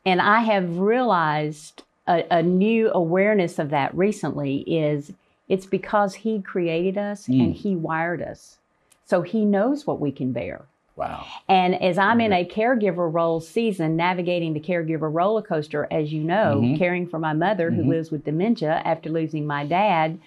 And 0.06 0.19
I 0.19 0.41
have 0.41 0.79
realized 0.79 1.83
a, 2.07 2.25
a 2.31 2.44
new 2.44 2.91
awareness 2.91 3.59
of 3.59 3.69
that 3.69 3.95
recently 3.95 4.57
is 4.62 5.13
it's 5.53 5.65
because 5.67 6.13
He 6.15 6.41
created 6.41 6.97
us 6.97 7.27
and 7.27 7.53
He 7.53 7.75
wired 7.75 8.21
us, 8.21 8.57
so 9.05 9.21
He 9.21 9.45
knows 9.45 9.85
what 9.88 10.00
we 10.00 10.11
can 10.11 10.31
bear. 10.31 10.65
Wow. 10.95 11.25
And 11.50 11.81
as 11.81 11.97
I'm 11.97 12.21
in 12.21 12.31
a 12.33 12.45
caregiver 12.45 13.11
role 13.11 13.39
season, 13.41 13.95
navigating 13.95 14.53
the 14.53 14.59
caregiver 14.59 15.11
roller 15.11 15.41
coaster, 15.41 15.88
as 15.89 16.13
you 16.13 16.23
know, 16.23 16.61
Mm-hmm. 16.61 16.75
caring 16.77 17.07
for 17.07 17.19
my 17.19 17.33
mother 17.33 17.71
who 17.71 17.83
lives 17.83 18.11
with 18.11 18.25
dementia 18.25 18.81
after 18.85 19.09
losing 19.09 19.47
my 19.47 19.65
dad 19.65 20.19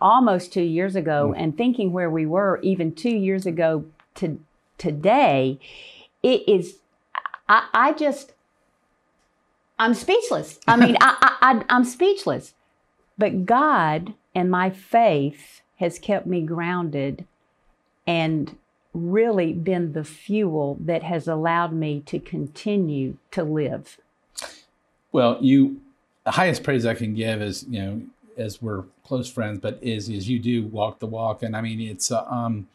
almost 0.00 0.52
two 0.52 0.62
years 0.62 0.96
ago, 0.96 1.18
Mm. 1.34 1.40
and 1.42 1.56
thinking 1.56 1.92
where 1.92 2.10
we 2.10 2.24
were 2.26 2.58
even 2.62 2.92
two 2.94 3.16
years 3.28 3.44
ago 3.46 3.84
to 4.16 4.26
today, 4.78 5.58
it 6.22 6.40
is, 6.48 6.78
I, 7.48 7.68
I 7.74 7.92
just, 7.92 8.32
I'm 9.78 9.94
speechless. 9.94 10.58
I 10.66 10.76
mean, 10.76 10.96
I, 11.00 11.16
I, 11.20 11.30
I, 11.52 11.64
I'm 11.68 11.84
speechless. 11.84 12.54
But 13.18 13.46
God 13.46 14.14
and 14.34 14.50
my 14.50 14.70
faith 14.70 15.62
has 15.76 15.98
kept 15.98 16.26
me 16.26 16.40
grounded 16.42 17.26
and 18.06 18.56
really 18.92 19.52
been 19.52 19.92
the 19.92 20.04
fuel 20.04 20.78
that 20.80 21.02
has 21.02 21.26
allowed 21.26 21.72
me 21.72 22.00
to 22.06 22.18
continue 22.18 23.16
to 23.32 23.42
live. 23.42 23.98
Well, 25.12 25.38
you 25.40 25.80
the 26.24 26.30
highest 26.30 26.62
praise 26.62 26.86
I 26.86 26.94
can 26.94 27.14
give 27.14 27.42
is 27.42 27.64
you 27.68 27.82
know 27.82 28.02
as 28.36 28.60
we're 28.60 28.84
close 29.04 29.30
friends, 29.30 29.58
but 29.58 29.78
is 29.82 30.08
is 30.08 30.28
you 30.28 30.38
do 30.38 30.64
walk 30.66 30.98
the 30.98 31.06
walk, 31.06 31.42
and 31.42 31.56
I 31.56 31.60
mean 31.60 31.80
it's 31.80 32.10
uh, 32.10 32.24
um, 32.24 32.68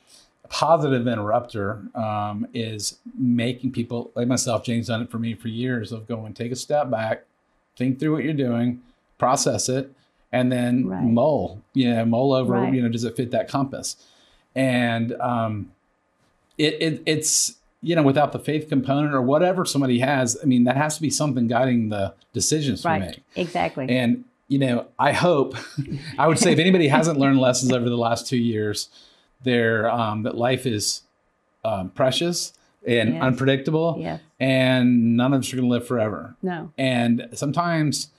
a 0.43 0.47
positive 0.47 1.07
interrupter 1.07 1.81
um, 1.95 2.47
is 2.53 2.99
making 3.17 3.71
people 3.71 4.11
like 4.15 4.27
myself. 4.27 4.63
James 4.63 4.87
done 4.87 5.01
it 5.01 5.11
for 5.11 5.19
me 5.19 5.33
for 5.33 5.47
years 5.47 5.91
of 5.91 6.07
going 6.07 6.33
take 6.33 6.51
a 6.51 6.55
step 6.55 6.89
back, 6.89 7.25
think 7.75 7.99
through 7.99 8.13
what 8.13 8.23
you're 8.23 8.33
doing, 8.33 8.81
process 9.17 9.69
it, 9.69 9.93
and 10.31 10.51
then 10.51 10.88
Right. 10.88 11.03
mull. 11.03 11.62
You 11.74 11.93
know, 11.93 12.05
mull 12.05 12.33
over. 12.33 12.53
Right. 12.53 12.74
You 12.74 12.81
know, 12.81 12.89
does 12.89 13.03
it 13.03 13.15
fit 13.15 13.31
that 13.31 13.48
compass? 13.48 13.95
And 14.55 15.13
um, 15.21 15.71
it, 16.57 16.75
it 16.81 17.03
it's 17.05 17.55
you 17.81 17.95
know 17.95 18.03
without 18.03 18.33
the 18.33 18.39
faith 18.39 18.67
component 18.67 19.13
or 19.13 19.21
whatever 19.21 19.63
somebody 19.63 20.00
has 20.00 20.38
i 20.43 20.45
mean 20.45 20.65
that 20.65 20.75
has 20.75 20.95
to 20.98 21.01
be 21.01 21.09
something 21.09 21.48
guiding 21.48 21.88
the 21.88 22.13
decisions 22.33 22.83
we 22.83 23.00
make 23.00 23.24
Exactly. 23.38 23.88
and 23.89 24.25
you 24.50 24.59
know 24.59 24.86
i 25.00 25.13
hope 25.13 25.55
i 26.17 26.27
would 26.27 26.38
say 26.38 26.51
if 26.51 26.59
anybody 26.59 26.89
hasn't 26.89 27.17
learned 27.17 27.39
lessons 27.39 27.71
over 27.71 27.88
the 27.88 27.95
last 27.98 28.27
two 28.27 28.36
years 28.38 28.89
they're 29.43 29.89
um, 29.89 30.24
that 30.24 30.36
life 30.36 30.65
is 30.65 31.03
um, 31.63 31.89
precious 31.91 32.51
and 32.86 33.13
Yes. 33.13 33.24
unpredictable 33.24 33.95
yes. 33.98 34.19
and 34.41 35.15
none 35.15 35.31
of 35.33 35.39
us 35.39 35.53
are 35.53 35.55
going 35.55 35.69
to 35.69 35.71
live 35.71 35.88
forever 35.88 36.36
No. 36.41 36.74
and 36.77 37.29
sometimes 37.33 38.09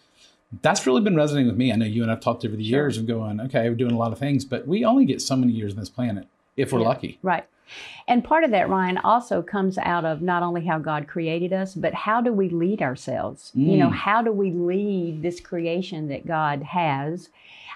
that's 0.62 0.87
really 0.87 1.00
been 1.00 1.16
resonating 1.16 1.49
with 1.49 1.57
me. 1.57 1.73
I 1.73 1.76
know 1.76 1.87
you 1.87 2.02
and 2.02 2.11
I've 2.11 2.21
talked 2.21 2.45
over 2.45 2.57
the 2.57 2.64
Sure. 2.64 2.80
years 2.80 2.99
of 2.99 3.07
going, 3.07 3.40
okay, 3.40 3.69
we're 3.69 3.76
doing 3.76 3.92
a 3.92 3.99
lot 3.99 4.12
of 4.12 4.19
things, 4.19 4.45
but 4.45 4.66
we 4.66 4.85
only 4.85 5.04
get 5.04 5.23
so 5.23 5.37
many 5.37 5.52
years 5.52 5.73
on 5.75 5.78
this 5.78 5.88
planet 5.88 6.26
if 6.57 6.73
we're 6.73 6.80
Yeah. 6.80 6.88
lucky. 6.88 7.19
Right. 7.23 7.45
And 8.09 8.25
part 8.25 8.42
of 8.42 8.50
that, 8.50 8.69
Ryan, 8.69 8.99
also 8.99 9.42
comes 9.42 9.78
out 9.78 10.04
of 10.04 10.21
not 10.21 10.42
only 10.42 10.66
how 10.66 10.78
God 10.78 11.07
created 11.07 11.52
us, 11.52 11.75
but 11.75 11.95
how 11.95 12.21
do 12.21 12.33
we 12.33 12.49
lead 12.49 12.83
ourselves? 12.83 13.52
Mm. 13.57 13.66
You 13.71 13.76
know, 13.76 13.88
mm. 13.90 13.95
how 13.95 14.23
do 14.23 14.33
we 14.33 14.50
lead 14.50 15.23
this 15.23 15.40
creation 15.40 16.09
that 16.09 16.26
God 16.26 16.62
has? 16.64 17.28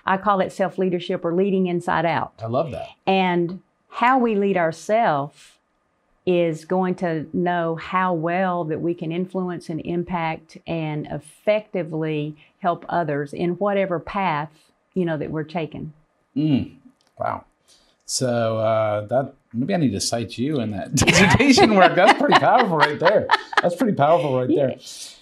I 0.05 0.17
call 0.17 0.41
it 0.41 0.53
self 0.53 0.79
leadership 0.79 1.25
or 1.25 1.33
leading 1.33 1.67
inside 1.67 2.05
out. 2.05 2.33
I 2.43 2.47
love 2.47 2.73
that. 2.73 2.89
And 3.07 3.61
how 3.89 4.19
we 4.19 4.35
lead 4.35 4.57
ourselves 4.57 5.53
is 6.27 6.65
going 6.65 6.95
to 6.95 7.27
know 7.33 7.77
how 7.77 8.15
well 8.15 8.65
that 8.65 8.81
we 8.81 8.95
can 8.95 9.13
influence 9.13 9.69
and 9.69 9.81
impact 9.85 10.57
and 10.67 11.07
effectively 11.11 12.35
help 12.61 12.85
others 12.89 13.33
in 13.33 13.51
whatever 13.53 14.01
path 14.01 14.51
you 14.95 15.05
know 15.05 15.19
that 15.19 15.31
we're 15.31 15.45
taking. 15.45 15.93
Mm. 16.37 16.77
Wow. 17.19 17.45
So 18.07 18.59
uh, 18.59 19.07
that 19.07 19.35
maybe 19.53 19.75
I 19.75 19.77
need 19.79 19.93
to 19.93 20.01
cite 20.01 20.39
you 20.39 20.61
in 20.61 20.71
that 20.71 20.95
dissertation 20.95 21.75
work. 21.75 21.95
That's 21.95 22.19
pretty 22.19 22.39
powerful 22.39 22.77
right 22.77 22.99
there. 22.99 23.27
That's 23.63 23.77
pretty 23.77 23.95
powerful 23.95 24.37
right 24.39 24.49
there. 24.49 24.77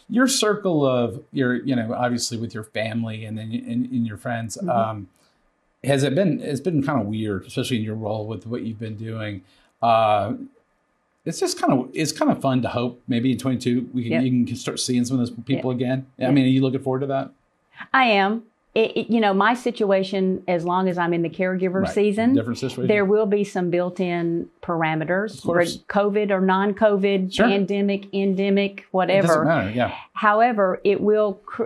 Your 0.08 0.28
circle 0.28 0.84
of 0.84 1.22
your, 1.32 1.54
you 1.54 1.76
know, 1.76 1.94
obviously 1.94 2.36
with 2.36 2.54
your 2.54 2.64
family 2.64 3.24
and 3.24 3.38
then 3.38 3.52
in, 3.52 3.86
in 3.86 4.04
your 4.04 4.16
friends, 4.16 4.56
mm-hmm. 4.56 4.68
um, 4.68 5.08
has 5.84 6.02
it 6.02 6.14
been? 6.14 6.40
It's 6.40 6.60
been 6.60 6.82
kind 6.82 7.00
of 7.00 7.06
weird, 7.06 7.46
especially 7.46 7.78
in 7.78 7.82
your 7.82 7.96
role 7.96 8.26
with 8.26 8.46
what 8.46 8.62
you've 8.62 8.78
been 8.78 8.96
doing. 8.96 9.42
Uh, 9.80 10.34
it's 11.24 11.40
just 11.40 11.60
kind 11.60 11.72
of 11.72 11.90
it's 11.94 12.12
kind 12.12 12.30
of 12.30 12.40
fun 12.40 12.62
to 12.62 12.68
hope 12.68 13.02
maybe 13.06 13.32
in 13.32 13.38
22 13.38 13.90
we 13.92 14.02
can 14.02 14.12
yep. 14.12 14.22
you 14.24 14.44
can 14.44 14.56
start 14.56 14.80
seeing 14.80 15.04
some 15.04 15.18
of 15.18 15.26
those 15.26 15.36
people 15.44 15.72
yep. 15.72 15.76
again. 15.76 16.06
I 16.20 16.30
mean, 16.30 16.44
are 16.44 16.48
you 16.48 16.62
looking 16.62 16.82
forward 16.82 17.00
to 17.00 17.06
that? 17.06 17.30
I 17.92 18.04
am 18.04 18.44
it, 18.74 18.96
it, 18.96 19.10
you 19.12 19.20
know, 19.20 19.34
my 19.34 19.52
situation, 19.52 20.42
as 20.48 20.64
long 20.64 20.88
as 20.88 20.96
I'm 20.96 21.12
in 21.12 21.20
the 21.20 21.28
caregiver 21.28 21.82
right. 21.82 21.92
season, 21.92 22.34
Different 22.34 22.58
situation. 22.58 22.88
there 22.88 23.04
will 23.04 23.26
be 23.26 23.44
some 23.44 23.68
built-in 23.68 24.48
parameters, 24.62 25.42
for 25.42 25.60
COVID 25.60 26.30
or 26.30 26.40
non-COVID, 26.40 27.34
sure. 27.34 27.48
pandemic, 27.48 28.12
endemic, 28.14 28.86
whatever. 28.90 29.26
It 29.26 29.28
doesn't 29.28 29.46
matter. 29.46 29.70
Yeah. 29.70 29.94
However, 30.14 30.80
it 30.84 31.00
will. 31.00 31.34
Cr- 31.44 31.64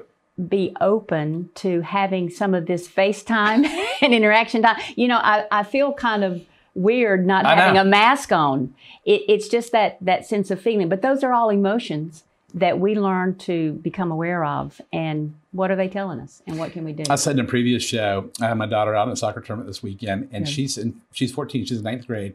be 0.49 0.77
open 0.83 1.49
to 1.55 1.81
having 1.81 2.29
some 2.29 2.53
of 2.53 2.67
this 2.67 2.87
FaceTime 2.87 3.65
and 4.03 4.13
interaction 4.13 4.61
time. 4.61 4.77
You 4.95 5.09
know, 5.09 5.17
I, 5.17 5.47
I 5.51 5.63
feel 5.63 5.95
kind 5.95 6.23
of 6.23 6.45
weird 6.77 7.27
not 7.27 7.47
having 7.47 7.79
a 7.79 7.85
mask 7.85 8.31
on. 8.31 8.75
It, 9.05 9.23
it's 9.29 9.49
just 9.49 9.73
that 9.73 9.99
that 10.01 10.27
sense 10.27 10.51
of 10.51 10.61
feeling. 10.61 10.89
But 10.89 11.03
those 11.03 11.25
are 11.25 11.33
all 11.33 11.51
emotions 11.51 12.25
that 12.55 12.79
we 12.79 12.95
learn 12.95 13.37
to 13.37 13.73
become 13.73 14.11
aware 14.11 14.45
of 14.45 14.81
and 14.93 15.35
what 15.53 15.71
are 15.71 15.77
they 15.77 15.89
telling 15.89 16.21
us 16.21 16.43
and 16.47 16.59
what 16.59 16.73
can 16.73 16.85
we 16.85 16.93
do 16.93 17.03
i 17.11 17.17
said 17.17 17.39
in 17.39 17.45
a 17.45 17.49
previous 17.49 17.83
show 17.83 18.31
i 18.41 18.47
had 18.47 18.57
my 18.57 18.67
daughter 18.67 18.95
out 18.95 19.07
in 19.07 19.13
a 19.13 19.17
soccer 19.17 19.41
tournament 19.41 19.69
this 19.69 19.83
weekend 19.83 20.29
and 20.33 20.47
yeah. 20.47 20.53
she's 20.53 20.79
in 20.79 21.01
she's 21.13 21.33
14 21.33 21.67
she's 21.67 21.79
in 21.79 21.85
ninth 21.85 22.07
grade 22.07 22.35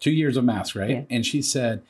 two 0.00 0.10
years 0.10 0.36
of 0.36 0.44
mask 0.44 0.74
right 0.74 0.90
yeah. 0.90 1.02
and 1.10 1.24
she 1.24 1.42
said 1.42 1.82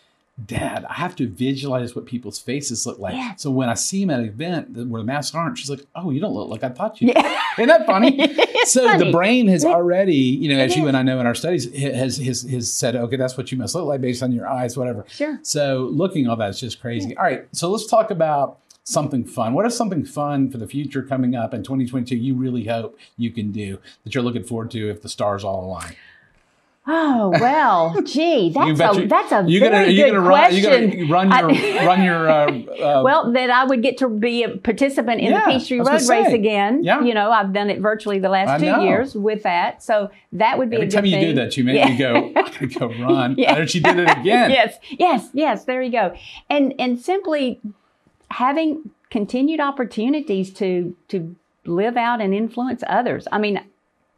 Dad, 0.46 0.86
I 0.88 0.94
have 0.94 1.14
to 1.16 1.28
visualize 1.28 1.94
what 1.94 2.06
people's 2.06 2.38
faces 2.38 2.86
look 2.86 2.98
like. 2.98 3.14
Yeah. 3.14 3.34
So 3.34 3.50
when 3.50 3.68
I 3.68 3.74
see 3.74 4.00
them 4.00 4.10
at 4.10 4.20
an 4.20 4.26
event 4.26 4.88
where 4.88 5.02
the 5.02 5.06
masks 5.06 5.34
aren't, 5.34 5.58
she's 5.58 5.68
like, 5.68 5.84
"Oh, 5.94 6.10
you 6.10 6.20
don't 6.20 6.32
look 6.32 6.48
like 6.48 6.64
I 6.64 6.70
thought 6.70 7.02
you." 7.02 7.08
Yeah. 7.08 7.40
Isn't 7.58 7.68
that 7.68 7.84
funny? 7.84 8.34
so 8.64 8.86
funny. 8.86 9.04
the 9.04 9.12
brain 9.12 9.46
has 9.48 9.62
already, 9.62 10.14
you 10.14 10.48
know, 10.48 10.58
as 10.58 10.74
you 10.74 10.88
and 10.88 10.96
I 10.96 11.02
know 11.02 11.20
in 11.20 11.26
our 11.26 11.34
studies, 11.34 11.70
has, 11.78 12.16
has 12.16 12.42
has 12.42 12.72
said, 12.72 12.96
"Okay, 12.96 13.16
that's 13.16 13.36
what 13.36 13.52
you 13.52 13.58
must 13.58 13.74
look 13.74 13.84
like 13.84 14.00
based 14.00 14.22
on 14.22 14.32
your 14.32 14.48
eyes, 14.48 14.74
whatever." 14.74 15.04
Sure. 15.06 15.38
So 15.42 15.90
looking 15.92 16.26
all 16.26 16.36
that 16.36 16.48
is 16.48 16.60
just 16.60 16.80
crazy. 16.80 17.10
Yeah. 17.10 17.18
All 17.18 17.24
right, 17.24 17.46
so 17.52 17.70
let's 17.70 17.86
talk 17.86 18.10
about 18.10 18.58
something 18.84 19.24
fun. 19.24 19.52
What 19.52 19.66
is 19.66 19.76
something 19.76 20.04
fun 20.04 20.50
for 20.50 20.56
the 20.56 20.66
future 20.66 21.02
coming 21.02 21.36
up 21.36 21.52
in 21.52 21.62
2022? 21.62 22.16
You 22.16 22.34
really 22.34 22.64
hope 22.64 22.98
you 23.18 23.30
can 23.30 23.52
do 23.52 23.78
that 24.02 24.14
you're 24.14 24.24
looking 24.24 24.44
forward 24.44 24.70
to 24.72 24.90
if 24.90 25.02
the 25.02 25.10
stars 25.10 25.44
all 25.44 25.66
align. 25.66 25.94
Oh 26.84 27.30
well, 27.40 28.02
gee, 28.02 28.50
that's 28.54 28.80
a 28.80 29.00
you, 29.00 29.06
that's 29.06 29.30
a 29.30 29.44
you 29.46 29.60
very 29.60 29.94
gonna, 29.94 30.16
good 30.16 30.26
question. 30.26 31.08
Run, 31.08 31.28
run 31.28 31.54
your 31.54 31.74
run 31.86 32.02
your. 32.02 32.28
Uh, 32.28 32.46
uh, 32.50 33.02
well, 33.04 33.30
that 33.32 33.50
I 33.50 33.64
would 33.64 33.82
get 33.82 33.98
to 33.98 34.08
be 34.08 34.42
a 34.42 34.56
participant 34.56 35.20
in 35.20 35.30
yeah, 35.30 35.46
the 35.46 35.52
Peachtree 35.52 35.78
Road 35.78 35.88
race 35.90 36.06
say. 36.06 36.34
again. 36.34 36.82
Yeah. 36.82 37.02
you 37.02 37.14
know, 37.14 37.30
I've 37.30 37.52
done 37.52 37.70
it 37.70 37.78
virtually 37.78 38.18
the 38.18 38.28
last 38.28 38.48
I 38.48 38.58
two 38.58 38.66
know. 38.66 38.82
years 38.82 39.14
with 39.14 39.44
that, 39.44 39.80
so 39.80 40.10
that 40.32 40.58
would 40.58 40.70
be 40.70 40.76
every 40.76 40.88
time 40.88 41.04
you 41.04 41.12
thing. 41.12 41.28
do 41.28 41.34
that, 41.34 41.56
you 41.56 41.62
make 41.62 41.76
yeah. 41.76 41.88
me 41.88 41.96
go, 41.96 42.14
I 42.36 42.42
gotta 42.42 42.66
go 42.66 42.86
run. 42.88 43.36
yeah. 43.38 43.58
And 43.58 43.70
she 43.70 43.78
did 43.78 43.98
it 44.00 44.10
again. 44.10 44.50
yes, 44.50 44.76
yes, 44.90 45.28
yes. 45.32 45.64
There 45.64 45.82
you 45.82 45.92
go, 45.92 46.16
and 46.50 46.74
and 46.80 46.98
simply 46.98 47.60
having 48.32 48.90
continued 49.08 49.60
opportunities 49.60 50.52
to 50.54 50.96
to 51.08 51.36
live 51.64 51.96
out 51.96 52.20
and 52.20 52.34
influence 52.34 52.82
others. 52.88 53.28
I 53.30 53.38
mean, 53.38 53.60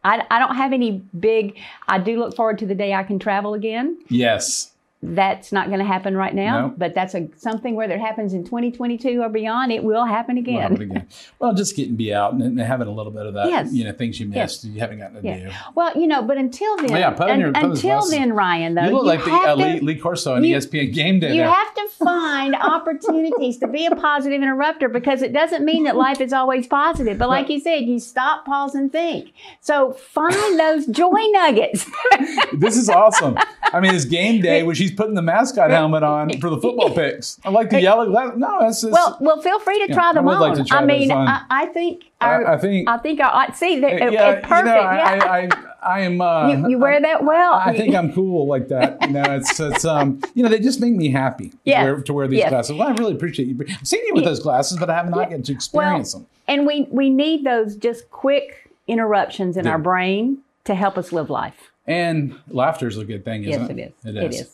I, 0.05 0.25
I 0.31 0.39
don't 0.39 0.57
have 0.57 0.73
any 0.73 1.03
big, 1.19 1.59
I 1.89 1.99
do 1.99 2.19
look 2.19 2.37
forward 2.37 2.59
to 2.59 2.67
the 2.67 2.75
day 2.75 2.93
I 2.93 3.03
can 3.03 3.19
travel 3.19 3.55
again. 3.55 3.99
Yes 4.09 4.74
that's 5.07 5.53
not 5.53 5.67
going 5.69 5.81
to 5.81 5.85
happen 5.85 6.17
right 6.17 6.35
now, 6.35 6.69
no. 6.69 6.75
but 6.77 6.95
that's 6.95 7.15
a 7.15 7.29
something 7.37 7.75
whether 7.75 7.95
it 7.95 8.01
happens 8.01 8.33
in 8.33 8.45
2022 8.45 9.21
or 9.21 9.29
beyond, 9.29 9.71
it 9.71 9.85
will 9.85 10.05
happen 10.05 10.39
again. 10.39 10.55
Will 10.55 10.63
happen 10.63 10.83
again. 10.83 11.09
well, 11.39 11.53
just 11.53 11.77
getting 11.77 11.97
be 11.97 12.15
out 12.15 12.33
and, 12.33 12.43
and, 12.43 12.61
having 12.61 12.89
a 12.89 12.91
little 12.91 13.13
bit 13.13 13.27
of 13.27 13.35
that, 13.35 13.49
yes. 13.49 13.73
you 13.73 13.85
know, 13.85 13.93
things 13.93 14.19
you 14.19 14.27
missed, 14.27 14.65
yes. 14.65 14.73
you 14.73 14.81
haven't 14.81 14.99
gotten 14.99 15.23
to 15.23 15.23
yes. 15.23 15.43
do. 15.43 15.57
Well, 15.75 15.97
you 15.97 16.07
know, 16.07 16.23
but 16.23 16.39
until 16.39 16.77
then, 16.79 16.91
yeah, 16.91 17.11
put 17.11 17.37
your, 17.39 17.53
put 17.53 17.65
until 17.65 18.09
then, 18.09 18.33
Ryan, 18.33 18.75
though, 18.75 18.85
you 18.85 18.91
look 18.93 19.03
you 19.03 19.09
like 19.09 19.25
the 19.25 19.33
uh, 19.33 19.55
Lee, 19.57 19.81
Lee, 19.81 19.99
Corso 19.99 20.35
on 20.35 20.45
you, 20.45 20.57
ESPN 20.57 20.93
Game 20.95 21.21
Day. 21.21 21.35
You 21.35 21.43
there. 21.43 21.51
have 21.51 21.75
to 21.75 21.89
find 21.99 22.55
opportunities 22.61 23.59
to 23.59 23.69
be 23.69 23.87
a 23.87 23.95
positive 23.95 24.41
interrupter 24.41 24.89
because 24.89 25.23
it 25.23 25.33
doesn't 25.33 25.65
mean 25.65 25.85
that 25.85 25.97
life 25.97 26.21
is 26.21 26.33
always 26.33 26.67
positive. 26.67 27.19
But 27.19 27.29
like 27.29 27.49
you 27.51 27.61
said, 27.61 27.85
you 27.85 27.99
stop, 27.99 28.47
pause, 28.47 28.75
and 28.75 28.91
think. 28.91 29.33
So 29.61 29.93
find 29.93 30.59
those 30.59 30.87
joy 30.87 31.21
nuggets. 31.33 31.91
this 32.55 32.77
is 32.77 32.89
awesome. 32.89 33.37
I 33.73 33.81
mean, 33.81 33.95
it's 33.95 34.05
game 34.05 34.41
day 34.43 34.63
when 34.63 34.75
she's 34.75 34.93
putting 34.95 35.15
the 35.15 35.23
mascot 35.23 35.71
helmet 35.71 36.03
on 36.03 36.39
for 36.41 36.51
the 36.51 36.61
football 36.61 36.91
picks. 36.95 37.39
I 37.45 37.51
like 37.51 37.71
the 37.71 37.81
yellow. 37.81 38.07
No, 38.07 38.59
that's 38.61 38.83
just, 38.83 38.93
well. 38.93 39.17
Well, 39.21 39.41
feel 39.41 39.59
free 39.59 39.87
to 39.87 39.93
try 39.93 40.13
them 40.13 40.29
I 40.29 40.35
on. 40.35 40.41
Like 40.41 40.67
try 40.67 40.79
I 40.79 40.85
mean, 40.85 41.11
I, 41.11 41.45
I, 41.51 41.67
think. 41.67 42.05
Our, 42.21 42.47
I, 42.47 42.55
I, 42.55 42.59
think. 42.59 42.89
I 42.89 42.99
think. 42.99 43.21
Our, 43.21 43.55
see, 43.55 43.81
they're, 43.81 44.13
yeah, 44.13 44.41
perfect. 44.41 44.53
You 44.53 44.65
know, 44.65 44.71
yeah. 44.73 45.49
I, 45.83 46.01
am. 46.01 46.21
Uh, 46.21 46.49
you, 46.49 46.71
you, 46.71 46.79
wear 46.79 47.01
that 47.01 47.25
well. 47.25 47.55
I, 47.55 47.77
think 47.77 47.95
I'm 47.95 48.13
cool 48.13 48.47
like 48.47 48.69
that. 48.69 49.01
You 49.03 49.13
know, 49.13 49.25
it's 49.37 49.59
it's 49.61 49.85
um. 49.85 50.21
You 50.35 50.43
know, 50.43 50.49
they 50.49 50.61
just 50.61 50.81
make 50.81 50.95
me 50.95 51.11
happy. 51.11 51.53
Yeah. 51.65 51.85
To 51.85 51.93
wear, 51.93 52.03
to 52.03 52.13
wear 52.13 52.29
these 52.29 52.39
yes. 52.39 52.51
glasses. 52.51 52.77
Well, 52.77 52.89
I 52.89 52.93
really 52.93 53.15
appreciate 53.15 53.49
you. 53.49 53.59
I've 53.69 53.87
seen 53.87 54.05
you 54.07 54.15
with 54.15 54.25
those 54.25 54.41
glasses, 54.41 54.79
but 54.79 54.91
I 54.91 54.95
have 54.95 55.11
not 55.11 55.31
yeah. 55.31 55.39
to 55.39 55.53
experience 55.53 56.15
well, 56.15 56.23
them. 56.23 56.29
And 56.49 56.67
we 56.67 56.87
we 56.91 57.11
need 57.11 57.45
those 57.45 57.77
just 57.77 58.11
quick 58.11 58.71
interruptions 58.87 59.57
in 59.57 59.65
yeah. 59.65 59.73
our 59.73 59.79
brain 59.79 60.39
to 60.65 60.75
help 60.75 60.99
us 60.99 61.13
live 61.13 61.31
life. 61.31 61.71
And 61.87 62.39
laughter 62.49 62.89
is 62.89 62.97
a 62.97 63.05
good 63.05 63.25
thing, 63.25 63.45
isn't 63.45 63.63
yes, 63.63 63.71
it? 63.71 63.77
Yes, 63.77 63.93
it 64.05 64.17
is. 64.17 64.41
It 64.41 64.41
is 64.41 64.51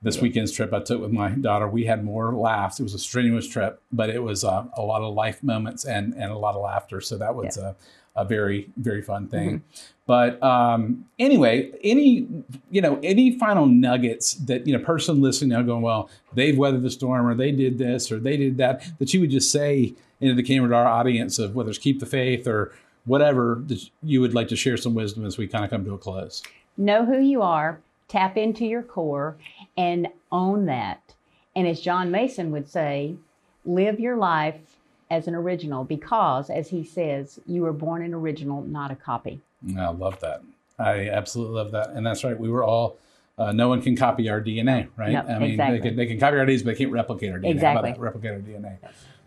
this 0.00 0.20
weekend's 0.20 0.52
trip 0.52 0.72
I 0.72 0.80
took 0.80 1.00
with 1.00 1.10
my 1.10 1.30
daughter, 1.30 1.66
we 1.66 1.84
had 1.84 2.04
more 2.04 2.32
laughs. 2.32 2.78
It 2.78 2.84
was 2.84 2.94
a 2.94 2.98
strenuous 2.98 3.48
trip, 3.48 3.82
but 3.90 4.10
it 4.10 4.22
was 4.22 4.44
uh, 4.44 4.64
a 4.76 4.82
lot 4.82 5.02
of 5.02 5.12
life 5.14 5.42
moments 5.42 5.84
and, 5.84 6.14
and 6.14 6.30
a 6.30 6.38
lot 6.38 6.54
of 6.54 6.62
laughter. 6.62 7.00
So 7.00 7.18
that 7.18 7.34
was 7.34 7.56
yeah. 7.56 7.72
a, 8.14 8.22
a 8.22 8.24
very, 8.24 8.70
very 8.76 9.02
fun 9.02 9.26
thing. 9.26 9.48
Mm-hmm. 9.50 9.86
But 10.06 10.40
um, 10.42 11.06
anyway, 11.18 11.72
any, 11.82 12.28
you 12.70 12.80
know, 12.80 13.00
any 13.02 13.36
final 13.38 13.66
nuggets 13.66 14.34
that, 14.34 14.66
you 14.66 14.76
know, 14.76 14.82
person 14.82 15.20
listening 15.20 15.50
now 15.50 15.62
going, 15.62 15.82
well, 15.82 16.08
they've 16.32 16.56
weathered 16.56 16.82
the 16.82 16.90
storm 16.90 17.26
or 17.26 17.34
they 17.34 17.50
did 17.50 17.78
this 17.78 18.12
or 18.12 18.20
they 18.20 18.36
did 18.36 18.56
that, 18.58 18.84
that 19.00 19.12
you 19.12 19.20
would 19.20 19.30
just 19.30 19.50
say 19.50 19.94
into 20.20 20.34
the 20.34 20.44
camera 20.44 20.68
to 20.68 20.74
our 20.76 20.86
audience 20.86 21.40
of 21.40 21.56
whether 21.56 21.70
it's 21.70 21.78
keep 21.78 21.98
the 21.98 22.06
faith 22.06 22.46
or 22.46 22.72
whatever 23.04 23.62
that 23.66 23.90
you 24.02 24.20
would 24.20 24.34
like 24.34 24.48
to 24.48 24.56
share 24.56 24.76
some 24.76 24.94
wisdom 24.94 25.24
as 25.24 25.38
we 25.38 25.48
kind 25.48 25.64
of 25.64 25.70
come 25.70 25.84
to 25.84 25.94
a 25.94 25.98
close. 25.98 26.42
Know 26.76 27.04
who 27.04 27.18
you 27.18 27.42
are 27.42 27.80
tap 28.08 28.36
into 28.36 28.64
your 28.64 28.82
core 28.82 29.36
and 29.76 30.08
own 30.32 30.66
that. 30.66 31.14
And 31.54 31.66
as 31.66 31.80
John 31.80 32.10
Mason 32.10 32.50
would 32.50 32.68
say, 32.68 33.16
live 33.64 34.00
your 34.00 34.16
life 34.16 34.76
as 35.10 35.26
an 35.26 35.34
original 35.34 35.84
because, 35.84 36.50
as 36.50 36.68
he 36.68 36.84
says, 36.84 37.38
you 37.46 37.62
were 37.62 37.72
born 37.72 38.02
an 38.02 38.14
original, 38.14 38.62
not 38.62 38.90
a 38.90 38.96
copy. 38.96 39.40
I 39.76 39.88
love 39.88 40.20
that. 40.20 40.42
I 40.78 41.08
absolutely 41.10 41.56
love 41.56 41.72
that. 41.72 41.90
And 41.90 42.06
that's 42.06 42.24
right. 42.24 42.38
We 42.38 42.48
were 42.48 42.62
all, 42.62 42.98
uh, 43.36 43.52
no 43.52 43.68
one 43.68 43.82
can 43.82 43.96
copy 43.96 44.28
our 44.28 44.40
DNA, 44.40 44.88
right? 44.96 45.12
No, 45.12 45.20
I 45.20 45.38
mean, 45.38 45.50
exactly. 45.50 45.78
they, 45.78 45.88
can, 45.88 45.96
they 45.96 46.06
can 46.06 46.20
copy 46.20 46.36
our 46.36 46.46
DNA, 46.46 46.64
but 46.64 46.70
they 46.72 46.74
can't 46.76 46.92
replicate 46.92 47.32
our 47.32 47.38
DNA. 47.38 47.50
Exactly. 47.50 47.94
Replicate 47.98 48.30
our 48.30 48.38
DNA. 48.38 48.78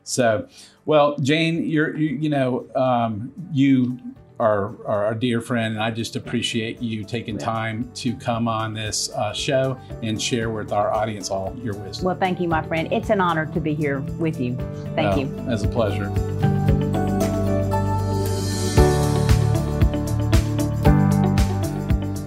So, 0.03 0.47
well, 0.85 1.17
Jane, 1.17 1.65
you're, 1.65 1.95
you, 1.95 2.15
you 2.15 2.29
know, 2.29 2.67
um, 2.75 3.31
you 3.51 3.99
are, 4.41 4.73
are 4.87 5.11
a 5.11 5.15
dear 5.15 5.39
friend, 5.39 5.75
and 5.75 5.83
I 5.83 5.91
just 5.91 6.15
appreciate 6.15 6.81
you 6.81 7.03
taking 7.03 7.37
time 7.37 7.91
to 7.93 8.15
come 8.15 8.47
on 8.47 8.73
this 8.73 9.11
uh, 9.11 9.31
show 9.33 9.79
and 10.01 10.19
share 10.19 10.49
with 10.49 10.73
our 10.73 10.91
audience 10.91 11.29
all 11.29 11.55
your 11.63 11.75
wisdom. 11.75 12.05
Well, 12.05 12.15
thank 12.15 12.39
you, 12.39 12.47
my 12.47 12.63
friend. 12.63 12.91
It's 12.91 13.11
an 13.11 13.21
honor 13.21 13.45
to 13.45 13.59
be 13.59 13.75
here 13.75 13.99
with 13.99 14.41
you. 14.41 14.57
Thank 14.95 15.19
you. 15.19 15.27
As 15.47 15.63
a 15.63 15.67
pleasure. 15.67 16.09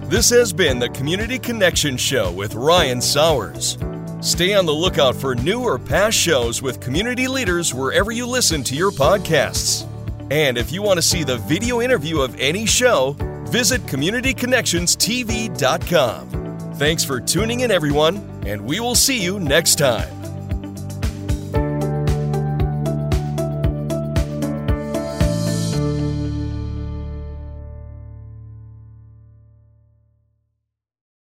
This 0.07 0.29
has 0.29 0.53
been 0.53 0.79
the 0.79 0.89
Community 0.89 1.37
Connection 1.37 1.97
Show 1.97 2.31
with 2.31 2.55
Ryan 2.55 3.01
Sowers. 3.01 3.77
Stay 4.21 4.53
on 4.53 4.65
the 4.65 4.73
lookout 4.73 5.15
for 5.15 5.35
new 5.35 5.61
or 5.63 5.77
past 5.77 6.17
shows 6.17 6.61
with 6.61 6.79
community 6.79 7.27
leaders 7.27 7.73
wherever 7.73 8.13
you 8.13 8.25
listen 8.25 8.63
to 8.63 8.75
your 8.75 8.91
podcasts. 8.91 9.85
And 10.31 10.57
if 10.57 10.71
you 10.71 10.81
want 10.81 10.97
to 10.97 11.01
see 11.01 11.23
the 11.23 11.37
video 11.37 11.81
interview 11.81 12.21
of 12.21 12.39
any 12.39 12.65
show, 12.65 13.15
visit 13.49 13.81
CommunityConnectionsTV.com. 13.83 16.73
Thanks 16.75 17.03
for 17.03 17.19
tuning 17.21 17.59
in, 17.61 17.71
everyone, 17.71 18.17
and 18.45 18.65
we 18.65 18.79
will 18.79 18.95
see 18.95 19.21
you 19.21 19.39
next 19.39 19.75
time. 19.75 20.14